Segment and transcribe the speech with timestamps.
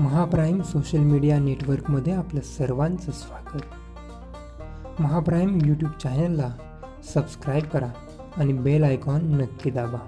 [0.00, 3.62] महाप्राईम social media नेटवर्कमध्ये आपलं सर्वांचं स्वागत.
[5.00, 6.50] महाप्राईम यूट्यूब चॅनलला
[7.14, 7.88] सबस्क्राईब करा
[8.36, 9.98] आणि बेल आयकॉन नक्की दाबा.